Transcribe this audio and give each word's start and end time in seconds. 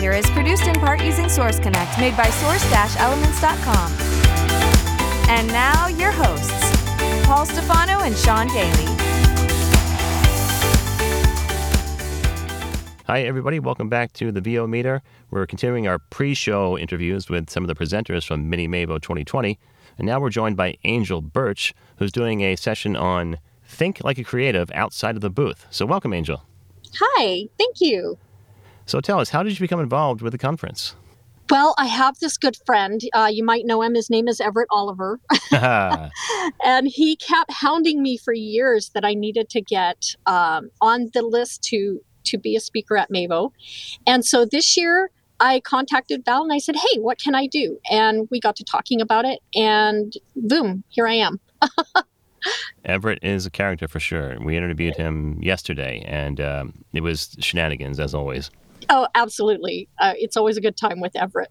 The 0.00 0.06
VO 0.06 0.12
meter 0.12 0.26
is 0.26 0.30
produced 0.30 0.66
in 0.66 0.74
part 0.76 1.04
using 1.04 1.28
Source 1.28 1.58
Connect, 1.58 1.98
made 1.98 2.16
by 2.16 2.30
source-elements.com. 2.30 3.92
And 5.28 5.46
now 5.48 5.88
your 5.88 6.10
hosts, 6.10 7.26
Paul 7.26 7.44
Stefano 7.44 8.00
and 8.00 8.16
Sean 8.16 8.46
Daly. 8.46 8.86
Hi, 13.08 13.20
everybody. 13.24 13.60
Welcome 13.60 13.90
back 13.90 14.14
to 14.14 14.32
the 14.32 14.40
VO 14.40 14.66
Meter. 14.66 15.02
We're 15.30 15.46
continuing 15.46 15.86
our 15.86 15.98
pre 15.98 16.32
show 16.32 16.78
interviews 16.78 17.28
with 17.28 17.50
some 17.50 17.62
of 17.62 17.68
the 17.68 17.74
presenters 17.74 18.26
from 18.26 18.48
Mini 18.48 18.66
Mavo 18.68 19.02
2020. 19.02 19.58
And 19.98 20.06
now 20.06 20.18
we're 20.18 20.30
joined 20.30 20.56
by 20.56 20.78
Angel 20.84 21.20
Burch, 21.20 21.74
who's 21.98 22.10
doing 22.10 22.40
a 22.40 22.56
session 22.56 22.96
on 22.96 23.38
Think 23.66 24.02
Like 24.02 24.16
a 24.16 24.24
Creative 24.24 24.70
outside 24.70 25.14
of 25.14 25.20
the 25.20 25.28
booth. 25.28 25.66
So, 25.68 25.84
welcome, 25.84 26.14
Angel. 26.14 26.42
Hi, 26.98 27.48
thank 27.58 27.82
you. 27.82 28.16
So, 28.90 29.00
tell 29.00 29.20
us, 29.20 29.30
how 29.30 29.44
did 29.44 29.52
you 29.52 29.62
become 29.62 29.78
involved 29.78 30.20
with 30.20 30.32
the 30.32 30.38
conference? 30.38 30.96
Well, 31.48 31.76
I 31.78 31.86
have 31.86 32.18
this 32.18 32.36
good 32.36 32.56
friend. 32.66 33.00
Uh, 33.12 33.30
you 33.32 33.44
might 33.44 33.64
know 33.64 33.82
him. 33.82 33.94
His 33.94 34.10
name 34.10 34.26
is 34.26 34.40
Everett 34.40 34.66
Oliver. 34.72 35.20
and 35.52 36.88
he 36.88 37.14
kept 37.14 37.52
hounding 37.52 38.02
me 38.02 38.16
for 38.16 38.34
years 38.34 38.90
that 38.94 39.04
I 39.04 39.14
needed 39.14 39.48
to 39.50 39.60
get 39.60 40.16
um, 40.26 40.70
on 40.80 41.08
the 41.14 41.22
list 41.22 41.62
to 41.68 42.00
to 42.24 42.36
be 42.36 42.56
a 42.56 42.60
speaker 42.60 42.96
at 42.96 43.12
Mavo. 43.12 43.52
And 44.08 44.26
so 44.26 44.44
this 44.44 44.76
year 44.76 45.12
I 45.38 45.60
contacted 45.60 46.24
Val 46.24 46.42
and 46.42 46.52
I 46.52 46.58
said, 46.58 46.74
Hey, 46.74 46.98
what 46.98 47.20
can 47.20 47.36
I 47.36 47.46
do? 47.46 47.78
And 47.88 48.26
we 48.32 48.40
got 48.40 48.56
to 48.56 48.64
talking 48.64 49.00
about 49.00 49.24
it 49.24 49.38
and 49.54 50.12
boom, 50.34 50.82
here 50.88 51.06
I 51.06 51.14
am. 51.14 51.38
Everett 52.84 53.20
is 53.22 53.46
a 53.46 53.50
character 53.50 53.86
for 53.86 54.00
sure. 54.00 54.36
We 54.40 54.56
interviewed 54.56 54.96
him 54.96 55.38
yesterday 55.40 56.02
and 56.06 56.40
um, 56.40 56.84
it 56.92 57.02
was 57.02 57.36
shenanigans 57.38 58.00
as 58.00 58.14
always. 58.14 58.50
Oh, 58.88 59.06
absolutely. 59.14 59.88
Uh, 59.98 60.14
it's 60.16 60.36
always 60.36 60.56
a 60.56 60.60
good 60.60 60.76
time 60.76 61.00
with 61.00 61.14
Everett. 61.16 61.50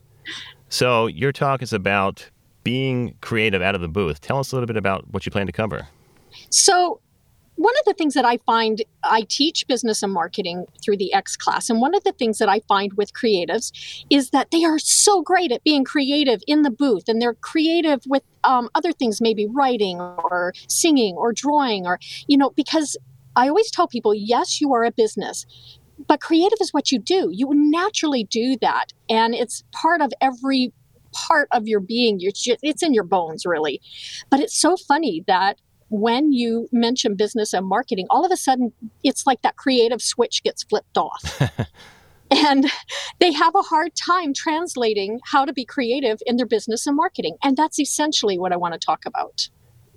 so, 0.68 1.06
your 1.06 1.32
talk 1.32 1.62
is 1.62 1.72
about 1.72 2.28
being 2.62 3.16
creative 3.20 3.62
out 3.62 3.74
of 3.74 3.80
the 3.80 3.88
booth. 3.88 4.20
Tell 4.20 4.38
us 4.38 4.52
a 4.52 4.56
little 4.56 4.66
bit 4.66 4.76
about 4.76 5.10
what 5.12 5.24
you 5.26 5.32
plan 5.32 5.46
to 5.46 5.52
cover. 5.52 5.88
So, 6.50 7.00
one 7.56 7.74
of 7.80 7.84
the 7.84 7.92
things 7.92 8.14
that 8.14 8.24
I 8.24 8.38
find, 8.38 8.82
I 9.04 9.26
teach 9.28 9.66
business 9.66 10.02
and 10.02 10.12
marketing 10.12 10.64
through 10.82 10.96
the 10.96 11.12
X 11.12 11.36
class. 11.36 11.68
And 11.68 11.78
one 11.78 11.94
of 11.94 12.02
the 12.04 12.12
things 12.12 12.38
that 12.38 12.48
I 12.48 12.60
find 12.60 12.94
with 12.94 13.12
creatives 13.12 14.04
is 14.08 14.30
that 14.30 14.50
they 14.50 14.64
are 14.64 14.78
so 14.78 15.20
great 15.20 15.52
at 15.52 15.62
being 15.62 15.84
creative 15.84 16.40
in 16.46 16.62
the 16.62 16.70
booth 16.70 17.06
and 17.06 17.20
they're 17.20 17.34
creative 17.34 18.00
with 18.06 18.22
um, 18.44 18.70
other 18.74 18.92
things, 18.92 19.20
maybe 19.20 19.46
writing 19.46 20.00
or 20.00 20.54
singing 20.68 21.16
or 21.16 21.34
drawing 21.34 21.86
or, 21.86 21.98
you 22.28 22.38
know, 22.38 22.48
because 22.56 22.96
I 23.36 23.48
always 23.48 23.70
tell 23.70 23.86
people, 23.86 24.14
yes, 24.14 24.60
you 24.60 24.72
are 24.72 24.84
a 24.84 24.90
business, 24.90 25.46
but 26.06 26.20
creative 26.20 26.58
is 26.60 26.72
what 26.72 26.90
you 26.90 26.98
do. 26.98 27.30
You 27.32 27.50
naturally 27.52 28.24
do 28.24 28.56
that. 28.60 28.86
And 29.08 29.34
it's 29.34 29.64
part 29.72 30.00
of 30.00 30.12
every 30.20 30.72
part 31.12 31.48
of 31.52 31.66
your 31.66 31.80
being. 31.80 32.18
It's 32.20 32.82
in 32.82 32.94
your 32.94 33.04
bones, 33.04 33.44
really. 33.44 33.80
But 34.30 34.40
it's 34.40 34.58
so 34.58 34.76
funny 34.76 35.24
that 35.26 35.58
when 35.88 36.32
you 36.32 36.68
mention 36.72 37.16
business 37.16 37.52
and 37.52 37.66
marketing, 37.66 38.06
all 38.10 38.24
of 38.24 38.30
a 38.30 38.36
sudden 38.36 38.72
it's 39.02 39.26
like 39.26 39.42
that 39.42 39.56
creative 39.56 40.00
switch 40.00 40.42
gets 40.42 40.62
flipped 40.62 40.96
off. 40.96 41.42
and 42.30 42.70
they 43.18 43.32
have 43.32 43.54
a 43.56 43.62
hard 43.62 43.92
time 43.96 44.32
translating 44.32 45.18
how 45.24 45.44
to 45.44 45.52
be 45.52 45.64
creative 45.64 46.18
in 46.26 46.36
their 46.36 46.46
business 46.46 46.86
and 46.86 46.96
marketing. 46.96 47.36
And 47.42 47.56
that's 47.56 47.78
essentially 47.80 48.38
what 48.38 48.52
I 48.52 48.56
want 48.56 48.74
to 48.74 48.78
talk 48.78 49.04
about. 49.04 49.48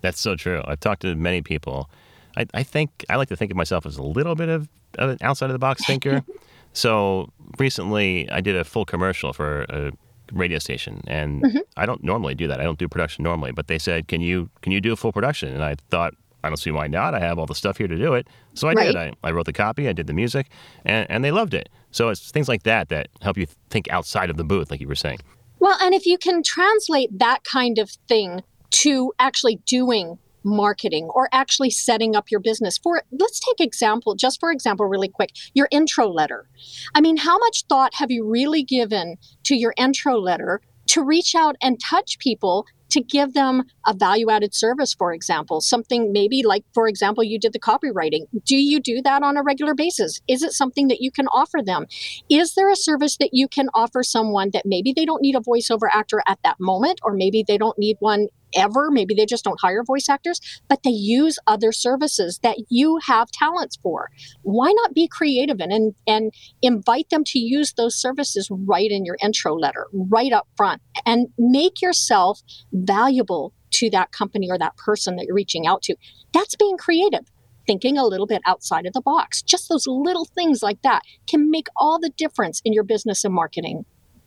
That's 0.00 0.20
so 0.20 0.34
true. 0.34 0.62
I've 0.64 0.80
talked 0.80 1.02
to 1.02 1.14
many 1.14 1.42
people. 1.42 1.90
I, 2.36 2.46
I 2.54 2.62
think 2.62 3.04
I 3.10 3.16
like 3.16 3.28
to 3.28 3.36
think 3.36 3.50
of 3.50 3.56
myself 3.56 3.84
as 3.84 3.98
a 3.98 4.02
little 4.02 4.34
bit 4.34 4.48
of, 4.48 4.62
of 4.62 4.68
an 4.98 5.18
outside 5.20 5.46
of 5.46 5.52
the 5.52 5.58
box 5.58 5.84
thinker. 5.84 6.22
so 6.72 7.30
recently, 7.58 8.30
I 8.30 8.40
did 8.40 8.56
a 8.56 8.64
full 8.64 8.84
commercial 8.84 9.32
for 9.32 9.62
a 9.68 9.92
radio 10.32 10.58
station, 10.58 11.02
and 11.06 11.42
mm-hmm. 11.42 11.58
I 11.76 11.86
don't 11.86 12.02
normally 12.02 12.34
do 12.34 12.48
that. 12.48 12.60
I 12.60 12.64
don't 12.64 12.78
do 12.78 12.88
production 12.88 13.24
normally, 13.24 13.52
but 13.52 13.68
they 13.68 13.78
said, 13.78 14.08
"Can 14.08 14.20
you 14.20 14.50
can 14.60 14.72
you 14.72 14.80
do 14.80 14.92
a 14.92 14.96
full 14.96 15.12
production?" 15.12 15.52
And 15.52 15.62
I 15.62 15.76
thought, 15.90 16.14
I 16.44 16.48
don't 16.48 16.56
see 16.56 16.70
why 16.70 16.88
not. 16.88 17.14
I 17.14 17.20
have 17.20 17.38
all 17.38 17.46
the 17.46 17.54
stuff 17.54 17.78
here 17.78 17.86
to 17.86 17.96
do 17.96 18.14
it. 18.14 18.26
So 18.54 18.68
I 18.68 18.72
right. 18.72 18.86
did. 18.86 18.96
I, 18.96 19.12
I 19.22 19.30
wrote 19.30 19.46
the 19.46 19.52
copy, 19.52 19.88
I 19.88 19.92
did 19.92 20.06
the 20.06 20.12
music, 20.12 20.48
and, 20.84 21.08
and 21.10 21.24
they 21.24 21.30
loved 21.30 21.54
it. 21.54 21.68
So 21.90 22.08
it's 22.08 22.30
things 22.30 22.48
like 22.48 22.64
that 22.64 22.88
that 22.88 23.08
help 23.20 23.36
you 23.36 23.46
think 23.70 23.90
outside 23.90 24.30
of 24.30 24.36
the 24.36 24.44
booth, 24.44 24.70
like 24.70 24.80
you 24.80 24.88
were 24.88 24.94
saying. 24.94 25.20
Well, 25.60 25.78
and 25.80 25.94
if 25.94 26.06
you 26.06 26.18
can 26.18 26.42
translate 26.42 27.16
that 27.18 27.44
kind 27.44 27.78
of 27.78 27.90
thing 28.08 28.42
to 28.70 29.12
actually 29.18 29.56
doing 29.66 30.18
marketing 30.44 31.08
or 31.14 31.28
actually 31.32 31.70
setting 31.70 32.16
up 32.16 32.30
your 32.30 32.40
business 32.40 32.78
for 32.78 33.02
let's 33.12 33.40
take 33.40 33.60
example 33.60 34.14
just 34.14 34.40
for 34.40 34.50
example 34.50 34.86
really 34.86 35.08
quick 35.08 35.30
your 35.54 35.68
intro 35.70 36.08
letter 36.08 36.48
i 36.94 37.00
mean 37.00 37.16
how 37.16 37.38
much 37.38 37.64
thought 37.68 37.94
have 37.94 38.10
you 38.10 38.28
really 38.28 38.62
given 38.62 39.16
to 39.44 39.54
your 39.56 39.74
intro 39.76 40.16
letter 40.18 40.60
to 40.86 41.02
reach 41.02 41.34
out 41.34 41.56
and 41.62 41.80
touch 41.80 42.18
people 42.18 42.66
to 42.92 43.00
give 43.00 43.32
them 43.32 43.64
a 43.86 43.94
value 43.94 44.28
added 44.28 44.54
service, 44.54 44.92
for 44.92 45.14
example, 45.14 45.62
something 45.62 46.12
maybe 46.12 46.42
like, 46.44 46.62
for 46.74 46.86
example, 46.86 47.24
you 47.24 47.38
did 47.38 47.54
the 47.54 47.58
copywriting. 47.58 48.26
Do 48.44 48.56
you 48.56 48.80
do 48.80 49.00
that 49.02 49.22
on 49.22 49.38
a 49.38 49.42
regular 49.42 49.74
basis? 49.74 50.20
Is 50.28 50.42
it 50.42 50.52
something 50.52 50.88
that 50.88 51.00
you 51.00 51.10
can 51.10 51.26
offer 51.28 51.60
them? 51.64 51.86
Is 52.28 52.54
there 52.54 52.70
a 52.70 52.76
service 52.76 53.16
that 53.16 53.30
you 53.32 53.48
can 53.48 53.68
offer 53.72 54.02
someone 54.02 54.50
that 54.52 54.66
maybe 54.66 54.92
they 54.94 55.06
don't 55.06 55.22
need 55.22 55.34
a 55.34 55.40
voiceover 55.40 55.88
actor 55.90 56.22
at 56.28 56.38
that 56.44 56.60
moment, 56.60 57.00
or 57.02 57.14
maybe 57.14 57.42
they 57.46 57.56
don't 57.56 57.78
need 57.78 57.96
one 58.00 58.28
ever. 58.54 58.90
Maybe 58.90 59.14
they 59.14 59.26
just 59.26 59.44
don't 59.44 59.60
hire 59.60 59.82
voice 59.84 60.08
actors, 60.08 60.40
but 60.68 60.82
they 60.82 60.90
use 60.90 61.38
other 61.46 61.72
services 61.72 62.40
that 62.42 62.56
you 62.68 62.98
have 63.06 63.30
talents 63.30 63.78
for. 63.82 64.10
Why 64.42 64.72
not 64.72 64.94
be 64.94 65.08
creative 65.08 65.60
and, 65.60 65.72
and, 65.72 65.94
and 66.06 66.32
invite 66.60 67.10
them 67.10 67.24
to 67.26 67.38
use 67.38 67.72
those 67.74 67.94
services 67.94 68.48
right 68.50 68.90
in 68.90 69.04
your 69.04 69.16
intro 69.22 69.54
letter, 69.54 69.86
right 69.92 70.32
up 70.32 70.48
front, 70.56 70.82
and 71.06 71.28
make 71.38 71.80
yourself 71.82 72.40
valuable 72.72 73.52
to 73.72 73.90
that 73.90 74.12
company 74.12 74.50
or 74.50 74.58
that 74.58 74.76
person 74.76 75.16
that 75.16 75.26
you're 75.26 75.34
reaching 75.34 75.66
out 75.66 75.82
to? 75.82 75.96
That's 76.32 76.56
being 76.56 76.76
creative 76.76 77.30
thinking 77.66 77.96
a 77.96 78.04
little 78.04 78.26
bit 78.26 78.42
outside 78.46 78.86
of 78.86 78.92
the 78.92 79.00
box. 79.00 79.42
Just 79.42 79.68
those 79.68 79.86
little 79.86 80.24
things 80.24 80.62
like 80.62 80.82
that 80.82 81.02
can 81.28 81.50
make 81.50 81.68
all 81.76 81.98
the 81.98 82.10
difference 82.10 82.60
in 82.64 82.72
your 82.72 82.84
business 82.84 83.24
and 83.24 83.34
marketing. 83.34 83.84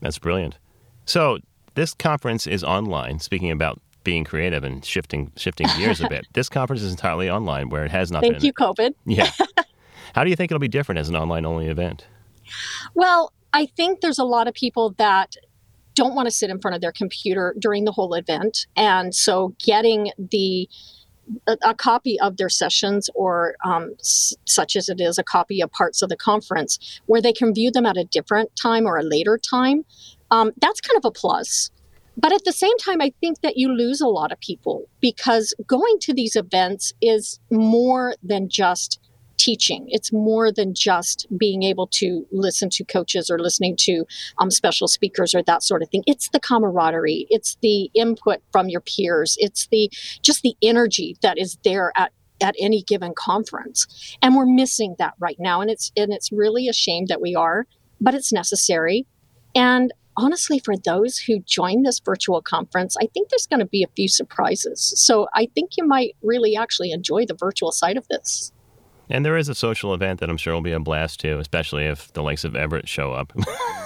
That's 0.00 0.18
brilliant. 0.18 0.58
So, 1.04 1.38
this 1.74 1.94
conference 1.94 2.46
is 2.46 2.64
online, 2.64 3.20
speaking 3.20 3.50
about 3.50 3.80
being 4.08 4.24
creative 4.24 4.64
and 4.64 4.82
shifting 4.86 5.30
shifting 5.36 5.66
gears 5.76 6.00
a 6.00 6.08
bit. 6.08 6.26
This 6.32 6.48
conference 6.48 6.80
is 6.80 6.90
entirely 6.90 7.28
online, 7.28 7.68
where 7.68 7.84
it 7.84 7.90
has 7.90 8.10
not 8.10 8.22
Thank 8.22 8.40
been. 8.40 8.40
Thank 8.40 8.44
you, 8.44 8.52
COVID. 8.54 8.94
Yeah. 9.04 9.30
How 10.14 10.24
do 10.24 10.30
you 10.30 10.36
think 10.36 10.50
it'll 10.50 10.58
be 10.58 10.66
different 10.66 10.98
as 10.98 11.10
an 11.10 11.16
online 11.16 11.44
only 11.44 11.68
event? 11.68 12.06
Well, 12.94 13.34
I 13.52 13.66
think 13.66 14.00
there's 14.00 14.18
a 14.18 14.24
lot 14.24 14.48
of 14.48 14.54
people 14.54 14.94
that 14.96 15.34
don't 15.94 16.14
want 16.14 16.26
to 16.26 16.30
sit 16.30 16.48
in 16.48 16.58
front 16.58 16.74
of 16.74 16.80
their 16.80 16.92
computer 16.92 17.54
during 17.58 17.84
the 17.84 17.92
whole 17.92 18.14
event, 18.14 18.66
and 18.76 19.14
so 19.14 19.54
getting 19.62 20.10
the 20.16 20.66
a, 21.46 21.58
a 21.66 21.74
copy 21.74 22.18
of 22.20 22.38
their 22.38 22.48
sessions, 22.48 23.10
or 23.14 23.56
um, 23.62 23.94
s- 24.00 24.34
such 24.46 24.74
as 24.74 24.88
it 24.88 25.02
is, 25.02 25.18
a 25.18 25.22
copy 25.22 25.60
of 25.60 25.70
parts 25.70 26.00
of 26.00 26.08
the 26.08 26.16
conference, 26.16 26.78
where 27.04 27.20
they 27.20 27.34
can 27.34 27.52
view 27.52 27.70
them 27.70 27.84
at 27.84 27.98
a 27.98 28.04
different 28.04 28.56
time 28.56 28.86
or 28.86 28.96
a 28.96 29.02
later 29.02 29.36
time. 29.36 29.84
Um, 30.30 30.52
that's 30.62 30.80
kind 30.80 30.96
of 30.96 31.04
a 31.04 31.10
plus. 31.10 31.70
But 32.20 32.32
at 32.32 32.44
the 32.44 32.52
same 32.52 32.76
time, 32.78 33.00
I 33.00 33.12
think 33.20 33.42
that 33.42 33.56
you 33.56 33.72
lose 33.72 34.00
a 34.00 34.08
lot 34.08 34.32
of 34.32 34.40
people 34.40 34.88
because 35.00 35.54
going 35.66 35.98
to 36.00 36.12
these 36.12 36.34
events 36.34 36.92
is 37.00 37.38
more 37.50 38.16
than 38.22 38.48
just 38.48 38.98
teaching. 39.36 39.86
It's 39.88 40.12
more 40.12 40.50
than 40.50 40.74
just 40.74 41.28
being 41.38 41.62
able 41.62 41.86
to 41.86 42.26
listen 42.32 42.70
to 42.70 42.84
coaches 42.84 43.30
or 43.30 43.38
listening 43.38 43.76
to 43.82 44.04
um, 44.38 44.50
special 44.50 44.88
speakers 44.88 45.32
or 45.32 45.44
that 45.44 45.62
sort 45.62 45.80
of 45.80 45.88
thing. 45.90 46.02
It's 46.08 46.28
the 46.30 46.40
camaraderie. 46.40 47.28
It's 47.30 47.56
the 47.62 47.88
input 47.94 48.40
from 48.50 48.68
your 48.68 48.80
peers. 48.80 49.36
It's 49.38 49.68
the 49.68 49.88
just 50.20 50.42
the 50.42 50.56
energy 50.60 51.16
that 51.22 51.38
is 51.38 51.56
there 51.62 51.92
at 51.96 52.12
at 52.40 52.54
any 52.60 52.82
given 52.82 53.14
conference, 53.16 54.16
and 54.22 54.36
we're 54.36 54.46
missing 54.46 54.94
that 54.98 55.14
right 55.20 55.38
now. 55.38 55.60
And 55.60 55.70
it's 55.70 55.92
and 55.96 56.12
it's 56.12 56.32
really 56.32 56.68
a 56.68 56.72
shame 56.72 57.06
that 57.06 57.20
we 57.20 57.36
are, 57.36 57.66
but 58.00 58.14
it's 58.14 58.32
necessary. 58.32 59.06
And 59.54 59.92
honestly, 60.18 60.58
for 60.58 60.76
those 60.76 61.16
who 61.18 61.38
join 61.40 61.82
this 61.82 62.00
virtual 62.00 62.42
conference, 62.42 62.96
I 63.00 63.06
think 63.14 63.30
there's 63.30 63.46
going 63.46 63.60
to 63.60 63.66
be 63.66 63.82
a 63.82 63.88
few 63.96 64.08
surprises. 64.08 64.92
So 64.96 65.28
I 65.34 65.48
think 65.54 65.72
you 65.78 65.86
might 65.86 66.16
really 66.22 66.56
actually 66.56 66.90
enjoy 66.90 67.24
the 67.24 67.34
virtual 67.34 67.72
side 67.72 67.96
of 67.96 68.06
this. 68.08 68.52
And 69.08 69.24
there 69.24 69.38
is 69.38 69.48
a 69.48 69.54
social 69.54 69.94
event 69.94 70.20
that 70.20 70.28
I'm 70.28 70.36
sure 70.36 70.52
will 70.52 70.60
be 70.60 70.72
a 70.72 70.80
blast 70.80 71.20
too, 71.20 71.38
especially 71.38 71.84
if 71.84 72.12
the 72.12 72.22
likes 72.22 72.44
of 72.44 72.54
Everett 72.54 72.88
show 72.88 73.12
up. 73.12 73.32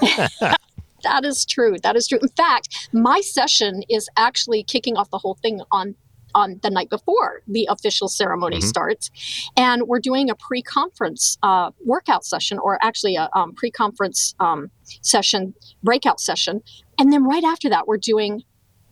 That 1.02 1.24
is 1.24 1.44
true. 1.44 1.76
That 1.82 1.96
is 1.96 2.06
true. 2.06 2.18
In 2.20 2.28
fact, 2.28 2.88
my 2.92 3.20
session 3.20 3.82
is 3.88 4.08
actually 4.16 4.62
kicking 4.62 4.96
off 4.96 5.10
the 5.10 5.18
whole 5.18 5.34
thing 5.34 5.60
on 5.70 5.94
on 6.34 6.60
the 6.62 6.70
night 6.70 6.90
before 6.90 7.42
the 7.46 7.66
official 7.70 8.08
ceremony 8.08 8.58
Mhm. 8.58 8.64
starts, 8.64 9.10
and 9.56 9.82
we're 9.88 10.00
doing 10.00 10.30
a 10.30 10.34
pre-conference 10.34 11.38
uh, 11.42 11.70
workout 11.84 12.24
session, 12.24 12.58
or 12.58 12.78
actually 12.82 13.16
a 13.16 13.28
um, 13.34 13.54
pre-conference 13.54 14.34
um, 14.40 14.70
session, 15.02 15.54
breakout 15.82 16.20
session, 16.20 16.62
and 16.98 17.12
then 17.12 17.24
right 17.24 17.44
after 17.44 17.68
that, 17.68 17.86
we're 17.86 17.98
doing 17.98 18.42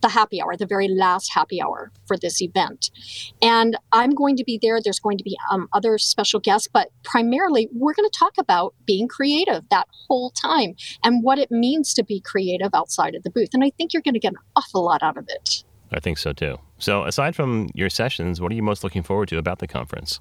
the 0.02 0.08
happy 0.08 0.40
hour, 0.40 0.56
the 0.56 0.64
very 0.66 0.88
last 0.88 1.31
happy 1.34 1.60
hour 1.60 1.92
for 2.06 2.16
this 2.16 2.40
event. 2.40 2.90
And 3.43 3.76
I'm 3.93 4.12
going 4.12 4.34
to 4.36 4.44
be 4.44 4.58
there. 4.60 4.81
There's 4.82 4.98
going 4.98 5.19
to 5.19 5.25
be 5.25 5.36
um, 5.50 5.69
other 5.75 5.98
special 5.98 6.40
guests, 6.40 6.69
but 6.72 6.88
primarily 7.02 7.69
we're 7.75 7.93
going 7.93 8.08
to 8.08 8.19
talk 8.19 8.32
about 8.38 8.75
being 8.86 9.08
creative 9.08 9.69
that 9.69 9.88
whole 10.08 10.31
time 10.31 10.75
and 11.04 11.22
what 11.22 11.38
it 11.38 11.50
means 11.50 11.93
to 11.94 12.02
be 12.02 12.19
creative 12.19 12.70
outside 12.72 13.14
of 13.14 13.25
the 13.25 13.31
booth. 13.31 13.50
And 13.52 13.62
I 13.62 13.70
think 13.76 13.93
you're 13.93 14.00
going 14.00 14.14
to 14.14 14.20
get 14.20 14.32
an 14.32 14.38
awful 14.56 14.82
lot 14.84 15.02
out 15.02 15.19
of 15.19 15.26
it. 15.28 15.64
I 15.93 16.00
think 16.00 16.16
so 16.16 16.32
too. 16.32 16.56
So, 16.81 17.05
aside 17.05 17.37
from 17.37 17.69
your 17.75 17.91
sessions, 17.91 18.41
what 18.41 18.50
are 18.50 18.55
you 18.55 18.62
most 18.62 18.82
looking 18.82 19.03
forward 19.03 19.29
to 19.29 19.38
about 19.38 19.59
the 19.59 19.69
conference? 19.69 20.21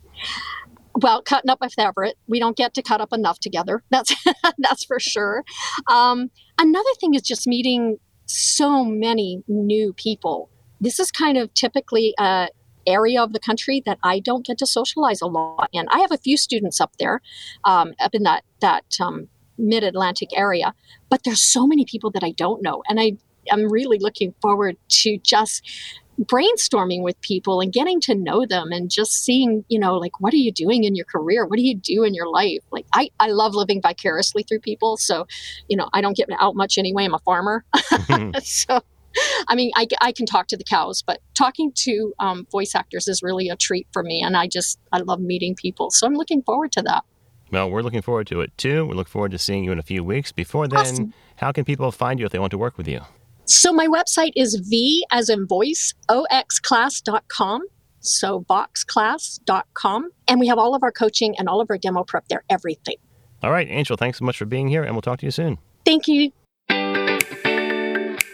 Well, 0.94 1.22
cutting 1.22 1.50
up 1.50 1.62
with 1.62 1.74
Everett, 1.78 2.18
we 2.28 2.40
don't 2.40 2.58
get 2.58 2.74
to 2.74 2.82
cut 2.82 3.00
up 3.00 3.14
enough 3.14 3.40
together. 3.40 3.84
That's 3.90 4.14
that's 4.58 4.84
for 4.84 5.00
sure. 5.00 5.44
Um, 5.88 6.30
another 6.60 6.90
thing 7.00 7.14
is 7.14 7.22
just 7.22 7.48
meeting 7.48 7.98
so 8.26 8.84
many 8.84 9.44
new 9.48 9.94
people. 9.94 10.50
This 10.82 11.00
is 11.00 11.12
kind 11.12 11.38
of 11.38 11.54
typically 11.54 12.14
a 12.20 12.50
area 12.88 13.22
of 13.22 13.34
the 13.34 13.40
country 13.40 13.82
that 13.86 14.00
I 14.04 14.20
don't 14.20 14.46
get 14.46 14.58
to 14.60 14.66
socialize 14.66 15.22
a 15.22 15.28
lot 15.28 15.70
in. 15.72 15.88
I 15.90 16.00
have 16.00 16.12
a 16.12 16.18
few 16.18 16.38
students 16.38 16.82
up 16.82 16.94
there, 16.98 17.22
um, 17.66 17.94
up 18.00 18.14
in 18.14 18.24
that 18.24 18.44
that 18.60 18.86
um, 19.00 19.30
mid 19.58 19.84
Atlantic 19.84 20.30
area, 20.36 20.74
but 21.10 21.24
there's 21.24 21.42
so 21.42 21.66
many 21.66 21.86
people 21.86 22.12
that 22.12 22.24
I 22.24 22.32
don't 22.32 22.62
know, 22.62 22.84
and 22.90 23.00
I 23.00 23.14
I'm 23.52 23.72
really 23.72 24.00
looking 24.00 24.34
forward 24.42 24.78
to 24.90 25.18
just 25.20 25.64
brainstorming 26.25 27.01
with 27.01 27.19
people 27.21 27.62
and 27.62 27.71
getting 27.71 28.01
to 28.01 28.13
know 28.13 28.45
them 28.45 28.71
and 28.71 28.92
just 28.92 29.13
seeing 29.13 29.63
you 29.69 29.80
know 29.80 29.95
like 29.98 30.19
what 30.19 30.33
are 30.33 30.38
you 30.38 30.51
doing 30.51 30.83
in 30.83 30.95
your 30.95 31.06
career? 31.06 31.45
What 31.45 31.57
do 31.57 31.63
you 31.63 31.75
do 31.75 32.04
in 32.04 32.13
your 32.13 32.27
life? 32.27 32.60
Like 32.71 32.86
i 32.94 33.10
i 33.19 33.27
love 33.30 33.56
living 33.56 33.81
vicariously 33.81 34.44
through 34.44 34.60
people. 34.60 34.98
So 34.98 35.25
you 35.68 35.77
know 35.77 35.88
i 35.94 36.01
don't 36.01 36.18
get 36.18 36.30
out 36.39 36.56
much 36.56 36.77
anyway. 36.77 37.06
I'm 37.06 37.13
a 37.13 37.19
farmer. 37.19 37.63
So 38.42 38.81
i 39.48 39.56
mean 39.56 39.71
I, 39.75 39.88
I 40.01 40.12
can 40.12 40.27
talk 40.27 40.45
to 40.48 40.57
the 40.57 40.63
cows 40.63 41.01
but 41.01 41.19
talking 41.33 41.71
to 41.74 42.13
um, 42.19 42.45
voice 42.51 42.75
actors 42.75 43.07
is 43.07 43.24
really 43.24 43.50
a 43.50 43.56
treat 43.56 43.88
for 43.92 44.04
me. 44.04 44.22
And 44.22 44.38
i 44.38 44.45
just 44.48 44.80
i 44.92 45.00
love 45.00 45.19
meeting 45.19 45.56
people. 45.56 45.89
So 45.89 46.06
i'm 46.06 46.13
looking 46.15 46.42
forward 46.44 46.72
to 46.74 46.81
that. 46.83 47.04
Well, 47.51 47.72
we're 47.72 47.81
looking 47.81 48.04
forward 48.04 48.27
to 48.27 48.42
it 48.42 48.56
too. 48.57 48.86
We 48.86 48.94
look 48.94 49.07
forward 49.07 49.31
to 49.31 49.39
seeing 49.39 49.63
you 49.63 49.72
in 49.72 49.80
a 49.80 49.83
few 49.83 50.04
weeks. 50.04 50.31
Before 50.31 50.68
then, 50.68 50.80
Awesome. 50.80 51.13
how 51.38 51.51
can 51.51 51.65
people 51.65 51.92
find 51.92 52.19
you 52.19 52.25
if 52.27 52.31
they 52.31 52.38
want 52.38 52.51
to 52.51 52.60
work 52.60 52.77
with 52.77 52.88
you? 52.88 53.01
So 53.50 53.74
my 53.74 53.88
website 53.88 54.31
is 54.36 54.54
V 54.56 55.04
as 55.12 55.28
in 55.28 55.48
voice, 55.48 55.96
oxclass.com. 56.07 57.62
So 58.00 58.46
voxclass.com. 58.48 60.12
And 60.28 60.40
we 60.40 60.46
have 60.48 60.60
all 60.60 60.75
of 60.75 60.84
our 60.84 60.92
coaching 60.92 61.36
and 61.40 61.50
all 61.50 61.60
of 61.60 61.68
our 61.72 61.80
demo 61.80 62.04
prep 62.04 62.28
there, 62.28 62.44
everything. 62.51 62.98
All 63.42 63.50
right, 63.50 63.68
Angel, 63.68 63.98
thanks 63.98 64.19
so 64.19 64.25
much 64.25 64.38
for 64.38 64.46
being 64.46 64.68
here, 64.68 64.84
and 64.84 64.94
we'll 64.94 65.01
talk 65.01 65.18
to 65.19 65.25
you 65.25 65.31
soon. 65.31 65.57
Thank 65.84 66.07
you. 66.07 66.31